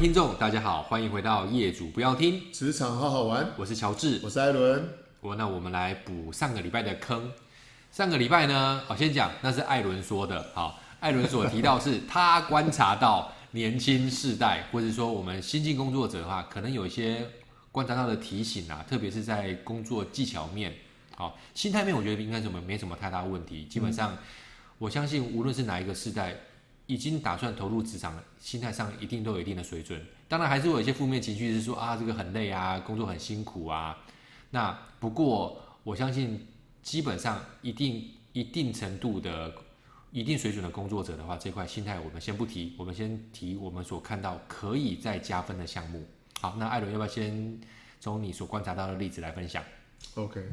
[0.00, 3.46] 听众，大家好，欢迎回到业主不要听职场好好玩。
[3.58, 4.82] 我是乔治，我是艾伦。
[5.20, 7.30] 我那我们来补上个礼拜的坑。
[7.92, 10.52] 上个礼拜呢，好先讲，那是艾伦说的。
[10.54, 17.28] 好，艾伦所提到是他观察到年轻世代，或者说我们新进工作者的话，可能有一些
[17.70, 20.72] 观察到的提醒啊，特别是在工作技巧面，
[21.14, 23.66] 好，心态面，我觉得应该什么没什么太大问题。
[23.66, 24.16] 基本上，
[24.78, 26.34] 我相信无论是哪一个世代。
[26.90, 30.04] 已经打算投入职场了，心态上一定都有一定的水准。
[30.26, 33.96] 当然，还是会有一些负面情绪，是说啊，这个很累啊，工作很辛苦啊。
[34.50, 36.48] 那不过，我相信
[36.82, 39.54] 基本上一定一定程度的、
[40.10, 46.04] 一定水准的工作者的话，这块心态我们先不提，我们先提我们所看到可以再加分的项目。
[46.40, 47.60] 好，那艾伦要不要先
[48.00, 49.62] 从你所观察到的例子来分享
[50.16, 50.44] ？OK，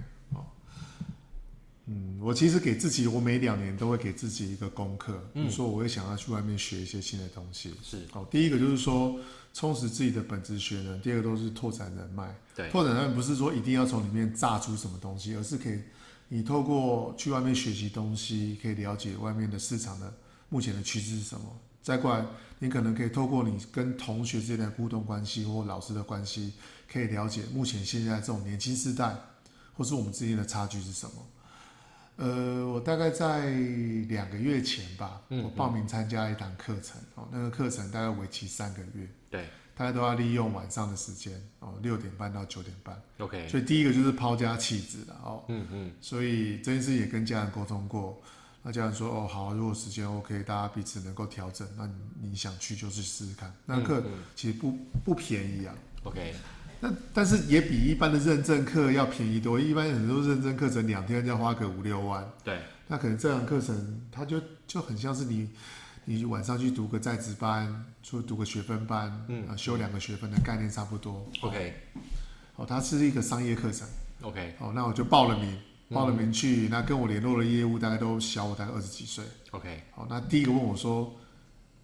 [1.89, 7.73] 嗯，我其实给自己，我每两年都会给自己一个功课，比如说我会想要去外面学一些新的东西。
[7.81, 9.17] 是，好，第一个就是说
[9.53, 12.35] 充实自己的本职学能，第二个都是拓展人脉。
[12.53, 15.79] 对，拓展人脉不是说一定要从里面榨出什么东西，而是可以
[16.27, 20.13] 你透过去外面学习东西，可以了解外面的市场的
[20.49, 21.45] 目前的趋势是什么。
[21.81, 22.25] 再过来，
[22.59, 26.51] 你可能可以透过你跟同学之间的互动关系或老师的关系，
[26.91, 29.15] 可以了解目前现在这种年轻世代
[29.73, 31.13] 或是我们之间的差距是什么。
[32.17, 33.49] 呃，我大概在
[34.09, 48.19] 两个月前吧，嗯嗯我报名参加一堂课程哦，那个课程大概为期三个月，对，大家都要利用晚上的时间哦，六点半到九点半，OK，所以第一个就是抛家弃子了哦，嗯嗯，所以这件事也跟家人沟通过，
[48.63, 51.93] 那家人说哦好，如果时间 OK，大家彼此能够调整，那你
[52.29, 54.03] 你想去就去试试看，那课
[54.35, 56.33] 其实不不便宜啊，OK。
[56.79, 62.23] 那但是也比一般的认证课要便宜多，一般很多认证课程两天就要花个五六万。
[62.43, 65.49] 对，那可能这堂课程它就就很像是你，
[66.05, 71.27] 你晚上去读个在职班，去读个学分班，嗯，啊，修两个学分的概念差不多。
[71.41, 71.73] OK，
[72.55, 73.87] 哦，它是一个商业课程。
[74.21, 75.57] OK，哦，那我就报了名，
[75.89, 79.23] 报了名去，那跟我联络的业务大概都小我大概二十几岁。
[79.49, 81.11] OK，好，那第一个问我说。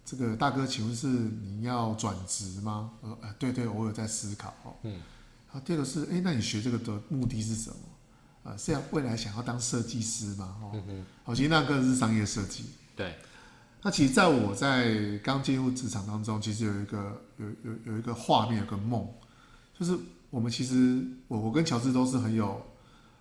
[0.04, 2.92] 这个大哥，请问是你要转职吗？
[3.00, 4.74] 呃，对对，我有在思考哦。
[4.82, 5.00] 嗯。
[5.46, 7.76] 好，第二个是，哎，那你学这个的目的是什么？
[8.42, 10.56] 呃，是要未来想要当设计师吗？
[10.60, 10.70] 哦。
[10.74, 11.04] 嗯哼。
[11.24, 12.66] 好，其实那个是商业设计。
[12.94, 13.14] 对。
[13.82, 19.08] 那其实在我在刚进入职场当中，其实有一个有有有一个画面，有个梦，
[19.78, 19.98] 就是
[20.28, 22.62] 我们其实我我跟乔治都是很有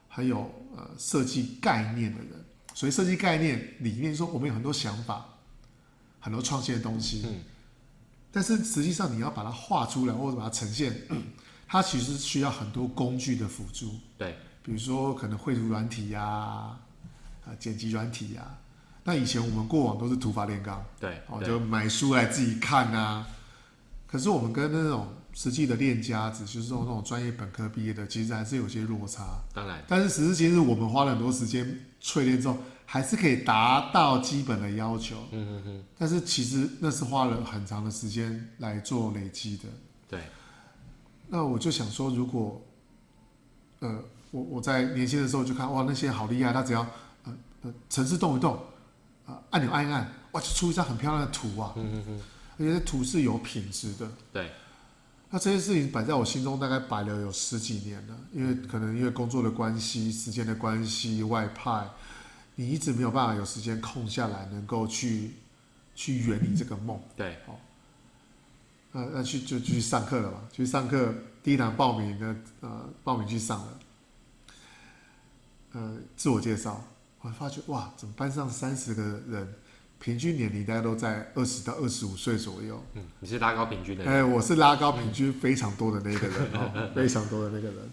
[0.10, 0.40] 很有
[0.76, 5.30] 呃设计概念的人，所以设计概念里面说我们有很多想法。
[6.24, 7.42] 很多创新的东西，嗯，
[8.32, 11.22] 但是实际上你要把它画出来或者把它呈现，嗯，
[11.68, 18.58] 它其实需要很多工具的辅助，对，比如说可能绘图软体呀，啊，剪辑软体呀，
[19.04, 23.28] 那以前我们过往都是土法炼钢，对，哦，就买书来自己看啊，
[24.08, 32.58] 可是我们跟那种实际的练家子，就是说那种专业本科毕业的，其实还是有些落差，当然，但是实质其实我们花了很多时间淬炼之后。
[32.86, 39.64] 还是可以达到基本的要求，嗯嗯嗯，但是其实那是花了很长的时间来做累积的。
[40.08, 40.22] 对，
[41.28, 42.62] 那我就想说，如果，
[43.80, 44.00] 呃，
[44.30, 46.82] 我我在年轻的时候就看，哇，那些好厉害，他只要
[47.24, 48.60] 呃呃，程式动一动，
[49.26, 52.22] 啊，按钮按一按，哇，就出一张很漂亮的图啊，嗯嗯嗯，
[52.60, 54.08] 而且图是有品质的。
[54.32, 54.52] 对，
[55.32, 61.88] 那这些事情摆在我心中大概摆了有十几年了，因为可能因为工作的关系、时间的关系、外派。
[62.56, 65.32] 你一直没有办法有时间空下来，能够去
[65.96, 67.00] 去圆你这个梦。
[67.16, 67.56] 对，哦，
[68.92, 70.42] 那那去就去上课了嘛？
[70.52, 73.80] 去上课，第一堂报名的呃，报名去上了，
[75.72, 76.84] 呃，自我介绍，
[77.22, 79.56] 我发觉哇，怎么班上三十个人，
[80.00, 82.80] 平均年龄大概都在二十到二十五岁左右。
[82.94, 84.06] 嗯，你是拉高平均的？
[84.06, 87.90] 哎，我是拉高平均非常多的那个人哦， 非常多的那个人。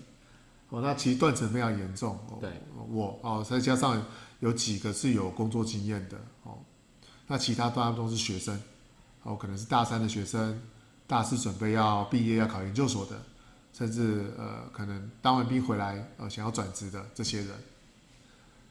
[0.68, 2.18] 哦，那其实断层非常严重。
[2.42, 2.50] 对，
[2.90, 4.04] 我哦，再加上。
[4.40, 6.58] 有几个是有工作经验的哦，
[7.26, 8.60] 那其他大部分都是学生，
[9.22, 10.60] 哦，可能是大三的学生，
[11.06, 13.20] 大四准备要毕业要考研究所的，
[13.72, 17.48] 甚至呃，可能当完兵回来呃想要转职的这些人。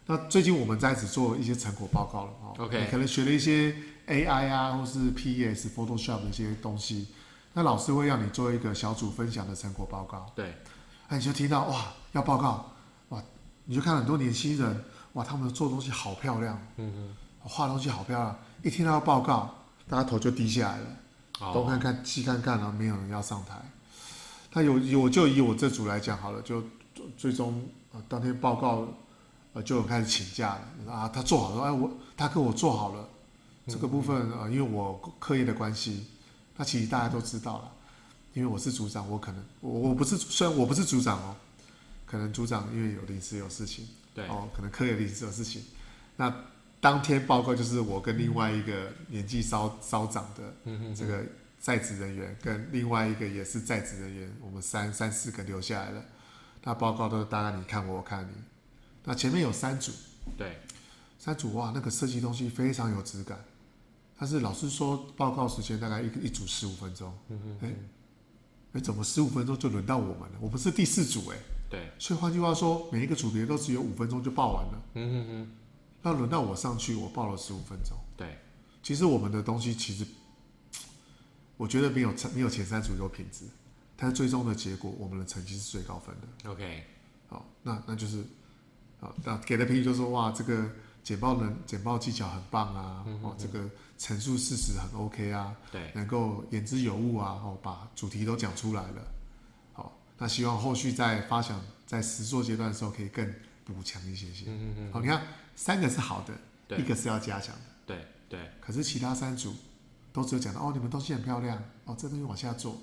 [0.07, 3.75] 那最近我们在此做一些成果报告了哦，OK，可能学了一些
[4.07, 7.09] AI 啊，或是 PS、Photoshop 的一些东西，
[7.53, 10.31] 那老师会让你做一个小组分享的成果报告。
[10.35, 10.55] 对，
[11.09, 12.73] 那你就听到哇，要报告
[13.09, 13.23] 哇，
[13.65, 14.83] 你就看很多年轻人。
[15.13, 18.37] 哇，他们做东西好漂亮，嗯嗯，画东西好漂亮。
[18.63, 19.55] 一听到要报告，
[19.87, 20.85] 大家头就低下来了，
[21.53, 23.55] 东、哦、看看西看看，然后没有人要上台。
[24.51, 26.63] 他有我就以我这组来讲好了，就
[27.17, 28.87] 最终呃当天报告
[29.53, 31.09] 呃就有开始请假了啊。
[31.09, 33.09] 他做好了，哎我他跟我做好了、
[33.65, 36.05] 嗯、这个部分啊、呃，因为我课业的关系，
[36.57, 37.71] 那其实大家都知道了，
[38.33, 41.35] 因为我是组长，我可能我我不是虽然我不是组长哦，
[42.05, 43.87] 可能组长因为有临时有事情，
[44.19, 44.27] 对。
[44.27, 45.63] 哦，可能科有临时有事情，
[46.17, 46.33] 那
[46.81, 50.53] 当天报告就是我跟另外一个年纪稍稍长的
[50.95, 51.23] 这个
[51.59, 56.03] 在职人员，跟另外一个也是在职人员，我们三三四个留下来了，
[56.63, 58.33] 那报告都是大概你看我，我看你，
[59.05, 59.91] 那前面有三组，
[60.37, 60.57] 对，
[61.17, 63.37] 三组哇，那个设计东西非常有质感。
[64.17, 67.73] 但是老师说报告时间大概一一组十五分钟，嗯嗯，哎，
[68.73, 70.37] 哎，怎么十五分钟就轮到我们了？
[70.41, 71.37] 我们是第四组哎，
[71.69, 75.51] 对，所以换句话说，每一个组别都只有五分钟就报完了，嗯嗯嗯，
[76.01, 78.37] 那轮到我上去，我报了十五分钟，对，
[78.81, 80.05] 其实我们的东西其实，
[81.57, 83.45] 我觉得没有没有前三组有品质，
[83.95, 86.83] 但是最终的结果，我们的成绩是最高分的，OK，
[87.27, 88.25] 好，那那就是，
[88.99, 90.69] 好，那给的评语就是说哇，这个。
[91.01, 93.29] 简报能简报技巧很棒啊，嗯、哼哼。
[93.29, 93.67] 哦，这个
[93.97, 99.01] 陈述事实很 OK 啊，对，能够言之有物啊，哦，把主题都讲出来了，
[100.19, 103.33] 那希望后续在发想在实作阶段的时候可以更
[103.65, 104.45] 补强一些些。
[104.47, 104.93] 嗯嗯嗯。
[104.93, 105.25] 好，你看
[105.55, 106.23] 三个是好
[106.67, 108.51] 的，一个是要加强的，对对。
[108.61, 109.55] 可是其他三组
[110.13, 112.79] 都只有讲到哦，你们东西很漂亮，哦，这东西往下做，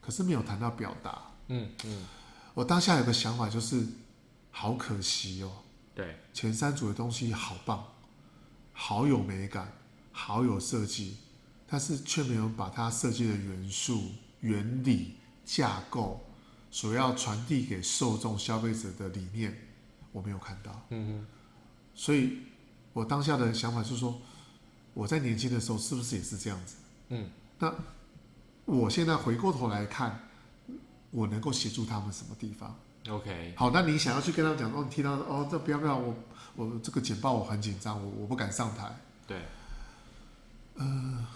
[0.00, 1.30] 可是没有谈到表达。
[1.48, 2.04] 嗯嗯。
[2.54, 3.86] 我当下有个想法就是，
[4.50, 5.52] 好可惜哦。
[5.94, 7.84] 对，前三组的东西好棒，
[8.72, 9.72] 好有美感，
[10.10, 11.18] 好有设计，
[11.68, 16.24] 但是却没有把它设计的元素、原理、架构
[16.70, 19.56] 所要传递给受众、消费者的理念，
[20.12, 20.86] 我没有看到。
[20.90, 21.26] 嗯哼，
[21.94, 22.38] 所以
[22.92, 24.20] 我当下的想法是说，
[24.94, 26.76] 我在年轻的时候是不是也是这样子？
[27.08, 27.28] 嗯，
[27.58, 27.74] 那
[28.64, 30.28] 我现在回过头来看，
[31.10, 32.76] 我能够协助他们什么地方
[33.08, 36.14] ？OK，好，那你想要去跟他讲哦，你听到哦，这不要不要，我
[36.54, 38.94] 我这个简报我很紧张，我我不敢上台。
[39.26, 39.42] 对，
[40.74, 41.26] 呃，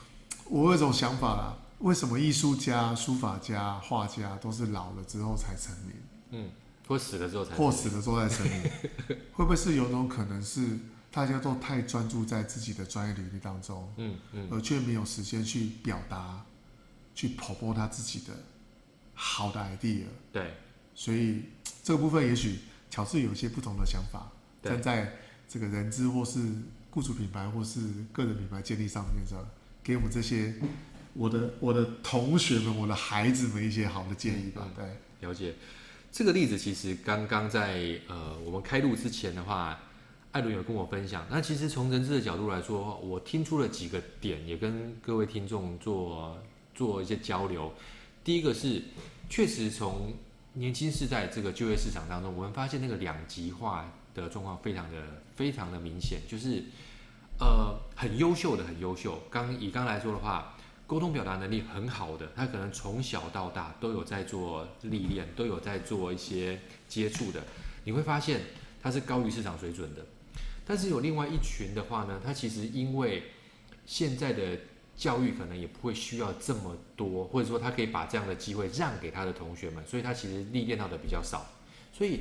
[0.49, 5.95] 我有一种想法啦，为什么艺术家、书法家、画家都是老了之后才成名？
[6.31, 6.51] 嗯，
[6.89, 8.63] 或死了之后才，或死了之后才成名，
[9.35, 10.79] 会不会是有种可能是
[11.11, 16.47] 大家都太专注在自己的专业领域当中，嗯嗯，而却没有时间去表达，
[17.15, 18.33] 去剖破他自己的
[19.13, 20.05] 好的 idea？
[20.33, 20.55] 对。
[20.95, 21.43] 所以
[21.83, 24.33] 这个部分，也许乔治有一些不同的想法，
[24.63, 25.13] 站在
[25.47, 26.41] 这个人资或是
[26.91, 29.45] 雇主品牌或是个人品牌建立上面上，
[29.83, 30.55] 给我们这些
[31.14, 34.69] 我的我的同学们、我的孩子们一些好的建议吧。
[34.76, 34.84] 对，
[35.28, 35.55] 了解。
[36.12, 39.76] 这个例子其实刚刚在呃我们开录之前的话，
[40.31, 41.26] 艾伦有跟我分享。
[41.31, 46.38] 那其实从人资的角度来说，我听出了几个点，也跟各位听众做
[46.75, 47.72] 做一些交流。
[48.22, 48.82] 第一个是，
[49.28, 50.14] 确实从
[50.52, 54.99] 年轻世代这个就业市场当中，我们发现那个两极化的状况非常的
[55.34, 56.62] 非常的明显，就是
[57.40, 59.20] 呃很优秀的很优秀。
[59.31, 60.54] 刚以刚来说的话，
[60.87, 67.43] 沟通表达能力很好的，他可能从小到大都有在做历练，都有在做一些接触的，
[67.85, 68.43] 你会发现
[68.83, 70.05] 他是高于市场水准的。
[70.67, 73.23] 但是有另外一群的话呢，他其实因为
[73.87, 74.59] 现在的
[74.97, 81.47] 教育可能也不会需要这么多，或者说他可以把这样的机会让给他的同学们，所以他其实历练到的比较少。
[81.93, 82.21] 所以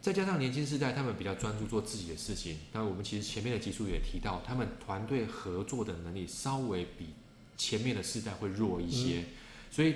[0.00, 2.58] 再加上年轻时代，他们比较专注做自己的事情。
[2.72, 7.10] 那我们其实前面的集数也提到，他们团队合作的能力稍微比
[7.56, 9.20] 前面的世代会弱一些。
[9.20, 9.24] 嗯、
[9.70, 9.94] 所以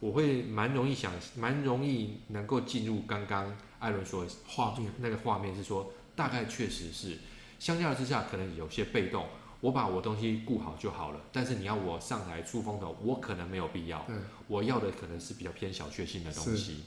[0.00, 7.18] 我会蛮容易想，蛮容易能够进入刚刚艾伦说画面那个画面，是说大概确实是
[7.58, 9.26] 相较之下，可能有些被动。
[9.62, 14.04] 我把我东西顾好就好了，但是你要我上台出风头，我可能没有必要。
[14.06, 14.14] 对
[14.48, 16.84] 我要的可能是比较偏小确幸的东西。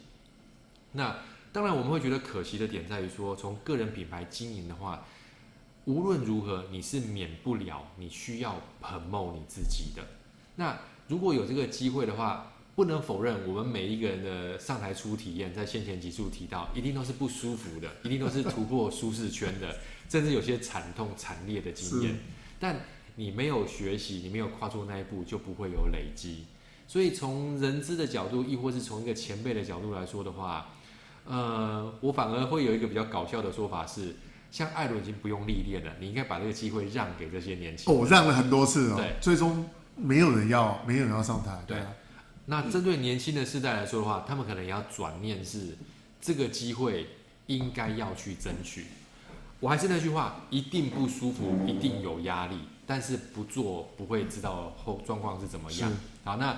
[0.91, 1.17] 那
[1.51, 5.03] 当然我们会觉得可惜的点在于说，从个人品牌经营的话，
[5.89, 10.05] 无论如何你是免不了你需要 promote 你自己的。
[10.55, 10.77] 那
[11.07, 19.77] 如果有这个机会的话，不能否认我们每一个人的上台初体验，在先前集数提到，一定都是不舒服的，一定都是突破舒适圈的，
[20.07, 22.19] 甚至有些惨痛惨烈的经验。
[22.59, 22.81] 但
[23.15, 26.45] 你没有学习，你没有跨出那一步，就不会有累积。
[26.87, 30.69] 所以从人资的角度，亦或是从一个前辈的角度来说的话，
[31.25, 34.15] 呃，我反而会有一个比较搞笑的说法是：
[34.51, 41.61] 像艾伦已经不用历练了，你应该把这个机会让给这些年轻哦、让了很多次哦，对，最终没有人要，没有人要上台。
[41.67, 41.77] 对，
[42.45, 45.77] 那针对年轻的世代来说的话，他们可能也要转念是
[46.19, 47.07] 这个机会
[47.47, 48.85] 应该要去争取。
[49.59, 55.91] 我还是那句话，一定不舒服，一定有压力，但是不做不会知道后状况是怎么样。
[56.23, 56.57] 好，那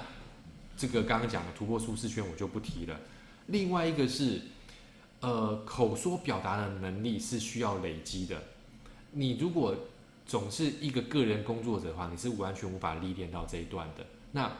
[0.77, 2.95] 这个刚刚讲的突破舒适圈我就不提了。
[3.47, 4.41] 另外一个是，
[5.21, 8.41] 呃，口说表达的能力是需要累积的。
[9.11, 9.75] 你如果
[10.25, 14.05] 总是一个个人工作者的话，你是完全无法历练到这一段的。
[14.31, 14.51] 那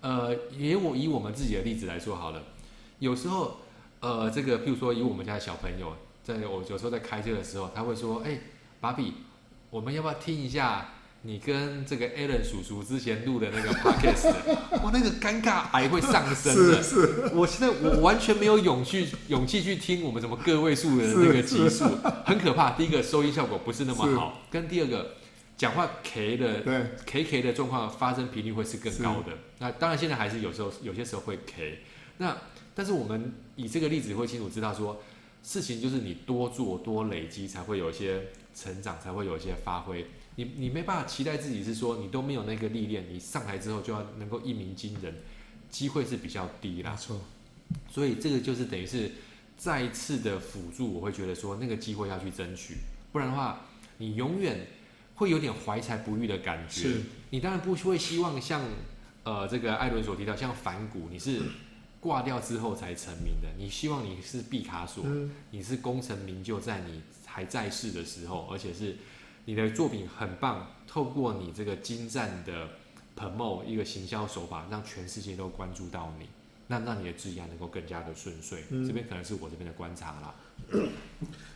[0.00, 2.42] 呃，以我以我们自己的例子来说好了，
[2.98, 3.58] 有时候，
[4.00, 8.38] 呃，这个譬如说以我们家的小朋友，在我有时候在开车的时候，他会说，哎，
[8.80, 9.12] 芭比，
[9.70, 10.94] 我们要不要听一下？
[11.26, 14.32] 你跟这个 Alan 叔叔之前录的那个 podcast，
[14.80, 16.80] 哇，那个尴尬癌会上升的。
[16.80, 17.30] 是是。
[17.34, 21.84] 我现在我完全没有勇气勇气去听我们什么个位数的那个集数，
[22.24, 22.70] 很可怕。
[22.70, 25.16] 第一个收音效果不是那么好，跟第二个
[25.56, 29.32] 讲话 K 的对 K K 的状况发生频率会是更高的。
[29.58, 31.80] 那当然现在还是有时候有些时候会 K。
[32.18, 32.36] 那
[32.72, 35.02] 但是我们以这个例子会清楚知道说，
[35.42, 40.06] 事情就是你多做多累积才会有一些成长，才会有一些发挥。
[40.36, 45.14] 你你没办法期待自己是说你都没有那个历练，你上台之后就要能够一鸣惊人，
[45.70, 46.90] 机会是比较低啦。
[46.90, 47.20] 没错，
[47.90, 49.12] 所以这个就是等于是
[49.56, 52.74] 再一次的辅助，我会觉得说那个机会要去争取，
[53.12, 53.66] 不然的话
[53.96, 54.66] 你永远
[55.14, 56.82] 会有点怀才不遇的感觉。
[56.82, 58.62] 是，你当然不会希望像
[59.22, 61.40] 呃这个艾伦所提到，像反骨，你是
[61.98, 68.96] 挂掉之后才成名的，你希望你是毕卡索，嗯、你是功成名就在你还在世的时候，而且是。
[69.46, 72.68] 你的作品很棒，透过你这个精湛的
[73.16, 76.26] promote 一个行销手法，让全世界都关注到你，
[76.66, 78.64] 那让你的职业能够更加的顺遂。
[78.70, 80.34] 嗯、这边可能是我这边的观察啦。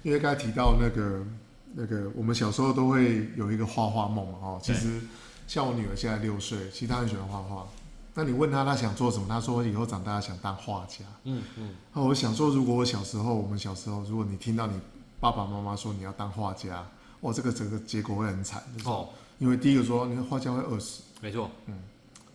[0.04, 1.26] 因为刚才提到那个
[1.74, 4.60] 那个，我们小时候都会有一个画画梦哦。
[4.62, 5.00] 其实
[5.48, 7.66] 像我女儿现在六岁，其实她很喜欢画画。
[8.14, 9.26] 那你问她她想做什么？
[9.28, 11.04] 她说以后长大想当画家。
[11.24, 11.74] 嗯嗯。
[11.92, 14.78] 那我想说，如果我小时候，我们小时候，如果你听到你
[15.18, 16.86] 爸爸妈妈说你要当画家。
[17.20, 19.08] 哦，这个整个结果会很惨，哦，
[19.38, 21.78] 因为第一个说，你看画家会饿死，没错，嗯，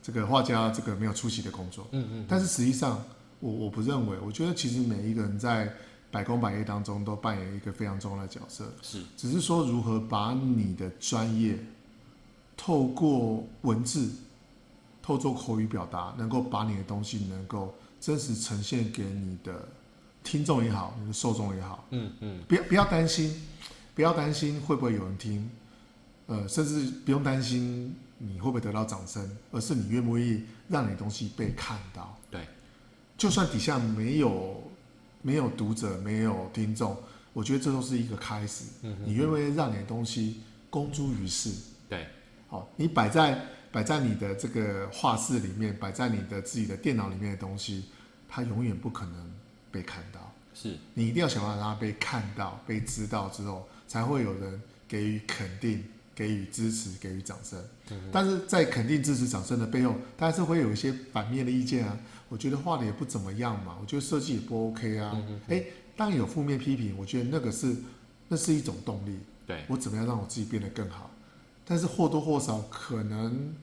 [0.04, 3.04] 这个画家这个没有出息的工作，嗯嗯，但是实际上，
[3.39, 5.74] 我我不认为，我觉得其实每一个人在
[6.12, 11.58] 百工百业当中都扮演一个非常重要的角色，是，只是说如何把你的专业
[12.56, 14.10] 透过文字，
[15.01, 19.68] 透过口语表达，能够把你的东西能够真实呈现给你的
[20.24, 23.36] 听众也好，你的受众也好，嗯嗯，不要不要担心。
[23.95, 25.49] 不要担心会不会有人听，
[26.27, 32.17] 呃，甚至不用担心你会不会得到掌声，而是你愿不愿意让你的东西被看到。
[32.29, 32.45] 对，
[33.17, 34.69] 就算底下没有
[35.21, 36.97] 没有读者，没有听众，
[37.31, 38.65] 我觉得这都是一个开始。
[38.81, 41.53] 嗯哼哼，你愿不愿意让你的东西公诸于世？
[41.87, 42.05] 对，
[42.49, 47.85] 好，你摆在摆在你的这个画室里面，摆在你的自己的电脑里面的东西，
[48.27, 49.33] 它永远不可能
[49.71, 50.33] 被看到。
[50.53, 53.65] 是你一定要想办法让它被看到、被知道之后。
[53.95, 55.81] 才会有人给予肯定、
[56.13, 57.57] 给予支持、给予掌声。
[58.11, 61.97] 但是在肯定、支持、掌声的背后，当然是会有一些反面的意见啊。
[62.27, 65.11] 我觉得画的也不怎么样嘛，我觉得设计也不 OK 啊。
[65.15, 67.73] 嗯、哼诶，当有负面批评，我觉得那个是
[68.27, 69.17] 那是一种动力。
[69.47, 71.09] 对，我怎么样让我自己变得更好？
[71.63, 73.55] 但是或多或少可能，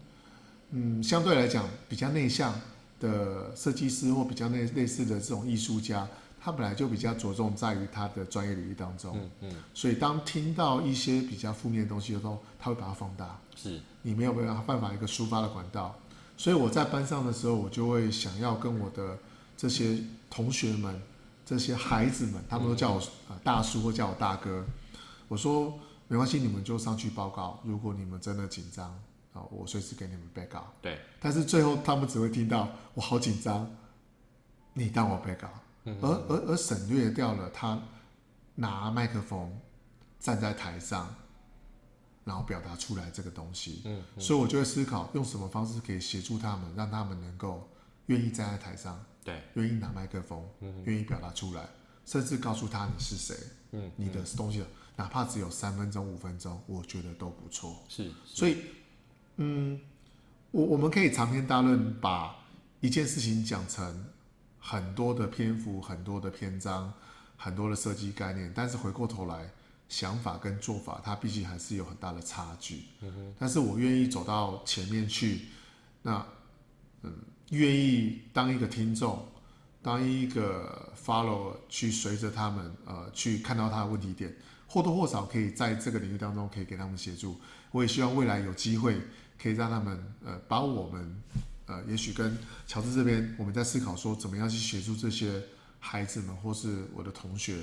[0.71, 2.59] 嗯，相对来讲比较内向
[3.01, 6.09] 的设计师或比较类类似的这种艺术家。
[6.45, 13.39] 他本来就比较着重在于他的专业领域当中，嗯嗯，所以当听到一些比较负面的东西的时候，他会把它放大。
[13.55, 15.95] 是，你没有办法办法一个抒发的管道，
[16.37, 19.17] 所以我在班上的时候，我就会想要跟我的
[19.57, 19.97] 这些
[20.29, 21.01] 同学们、
[21.47, 23.01] 这些孩子们，他们都叫我
[23.45, 24.65] 大叔或叫我大哥。
[25.29, 27.61] 我说没关系，你们就上去报告。
[27.63, 28.89] 如果你们真的紧张
[29.33, 30.67] 啊，我随时给你们备稿。
[30.83, 33.71] 对，但是最后他们只会听到我好紧张，
[34.73, 35.49] 你当我备稿。
[35.85, 37.83] 而而而省略掉了他
[38.55, 39.59] 拿麦克风
[40.21, 41.13] 站在台上，
[42.25, 43.83] 然后表达出来这个东西。
[43.85, 47.69] 嗯，嗯，所以我就会思考用什么方式可以协助他们，让他们能够
[48.07, 51.69] 愿意站在台上，对，愿意拿麦克风，嗯，愿意表达出来，
[52.07, 53.35] 甚至告诉他你是谁，
[53.73, 57.83] 嗯，你的东西，哪怕只有三分钟、五分钟，我觉得都不错。
[57.89, 58.59] 是，是，所以，
[59.39, 59.81] 嗯，
[60.53, 62.37] 我我们可以长篇大论把
[62.81, 64.05] 一件事情讲成。
[64.65, 66.95] 很多的篇幅，很多的篇章，
[67.37, 69.51] 很多的设计概念，但是回过头来，
[69.89, 72.85] 想法跟做法，它毕竟还是有很大的差距。
[73.01, 73.35] 嗯哼。
[73.41, 75.47] 但是我愿意走到前面去，
[76.03, 76.25] 那，
[77.03, 77.13] 嗯，
[77.51, 79.27] 愿意当一个听众，
[79.83, 84.33] 当一个 follow，去随着他们，呃，去看到他的问题点，
[84.69, 87.37] 或多或少可以在这个领域当中可以给他们协助。
[87.73, 89.01] 我也希望未来有机会
[89.43, 91.21] 可以让他们，呃，把我们。
[91.67, 95.41] 呃，也许跟乔治这边，我们在思考说，怎么样去协助这些
[95.79, 97.57] 孩子们，或是我的同学，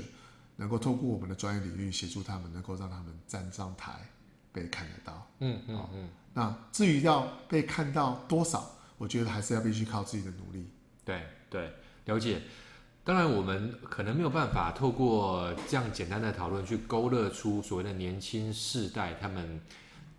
[0.55, 4.09] 能够透过我们的专业领域协助他们，能够让他们站上台
[4.53, 5.27] 被看得到。
[5.39, 6.09] 嗯嗯嗯。
[6.33, 10.71] 那至于要被看到多少，我觉得还是要必须靠自己的努力。
[11.03, 11.73] 对对，
[12.05, 12.41] 了解。
[13.03, 19.59] 当然，我们可能没有办法透过这样简单的讨论去勾勒出所谓的年轻世代他们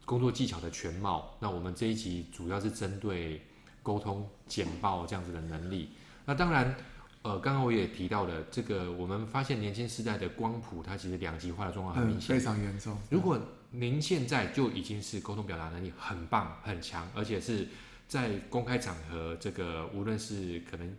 [0.05, 1.37] 工作技巧的全貌。
[1.41, 3.41] 那我们这一集主要是针对。
[3.83, 5.91] 沟通简报这样子的能力。
[6.25, 6.75] 那当然，
[7.23, 12.97] 呃，刚刚我也提到了这个，我们发现年轻世代的光谱，它其实两极化的状况很明显，非常严重。
[13.11, 13.39] 如果
[13.71, 17.69] 您现在就已经是沟通表达能力很棒很强，而且是
[18.09, 20.97] 在公开场合，这个无论是可能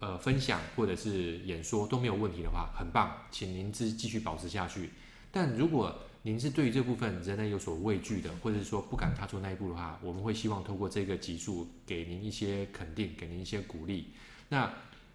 [0.00, 4.90] 呃分享或者是演说都没有问题的话，很棒，请您继继续保持下去。
[5.30, 5.94] 但如果
[6.28, 14.08] 您是对于这部分仍然有所畏惧的，或者是说不敢踏出那一步的话，我们会希望透过这个集数给您一些肯定，给您一些鼓励。
[14.50, 14.70] 那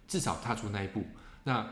[0.08, 1.04] 至少踏出那一步，
[1.44, 1.64] 那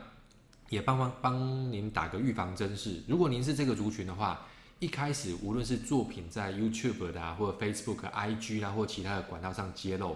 [0.69, 4.47] 也帮帮帮您打个预防针是，如果您是这个族群的话，
[4.79, 10.15] 一开始无论是作品在 YouTube 的啊，或者 Facebook、IG 啊，或其他的管道上揭露，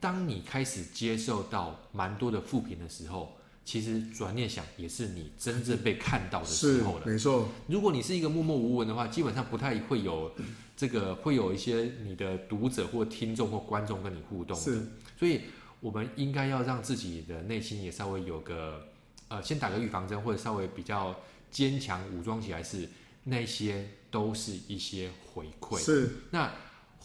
[0.00, 3.32] 当你开始接受到蛮多的负评的时候。
[3.66, 7.02] 其实转念想，也是你真正被看到的时候了。
[7.04, 7.48] 没错。
[7.66, 10.30] 如果你是一个默默无闻的话，基本上不太会有
[10.76, 14.62] 这个，会有一些你的读者或听众或观众跟你互动的。
[14.62, 14.86] 是。
[15.18, 15.40] 所以，
[15.80, 18.86] 我们应该要让自己的内心也稍微有个，
[19.26, 21.18] 呃，先打个预防针，或者稍微比较
[21.50, 22.88] 坚强武装起来，是
[23.24, 25.78] 那些都是一些回馈。
[25.80, 26.08] 是。
[26.30, 26.48] 那。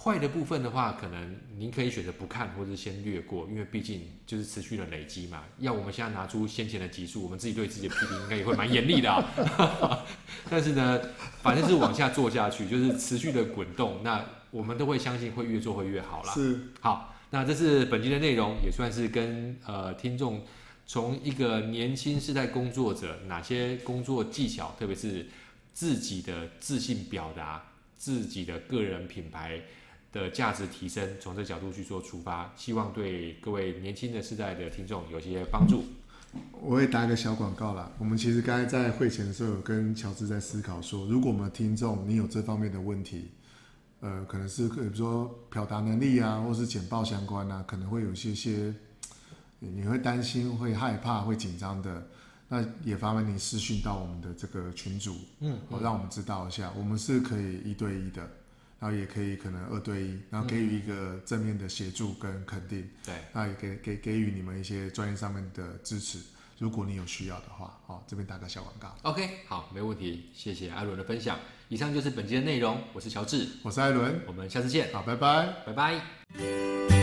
[0.04, 5.44] 坏的部分的话，可能您可以选择不看，或者先略过，因为毕竟就是持续的累积嘛。
[5.60, 10.04] 要我们现在拿出先前的集数，我们自己对自己的批评应该也会蛮严厉的啊。
[10.50, 11.00] 但是呢，
[11.44, 16.34] 反正是往下做下去，就是持续的滚动，那我们都会相信会越做会越好啦。
[16.34, 20.44] 是，好，那这是本期的内容，也算是跟呃听众
[20.88, 25.28] 从一个年轻世代工作者哪些工作技巧，特别是
[25.74, 27.64] 自己的自信表达、
[27.96, 29.62] 自己的个人品牌。
[30.12, 35.84] 的价值提升，从这角度去做出发，希望对各位年轻的世代的听众有些帮助。
[36.62, 37.92] 我也打一个小广告啦。
[37.98, 43.32] 我们其实刚才在会前的时候，有跟乔治在思考说，如果我们的听众你有这方面的问题，
[44.00, 48.74] 呃，可能是比如说表达能力啊，或是简报相关啊，可能会有些些，
[49.60, 52.08] 你会担心、会害怕、会紧张的，
[52.48, 58.30] 那也麻烦你私讯到我们的这个群组，嗯，嗯，让我们知道一下，我们是可以一对一的。
[58.82, 62.80] 然后也可以可能二对一，然后给予一个正面的协助跟肯定。
[62.80, 66.18] 嗯、对，那也给给给予你们一些专业上面的支持。
[66.58, 68.96] 如果你有需要的话，好，这边打个小广告。
[69.04, 71.38] OK，好，没问题，谢谢艾伦的分享。
[71.70, 74.92] 以上就是本期的内容，我是乔治，我是艾伦，我们下次见。
[74.92, 77.01] 好，拜拜，拜拜。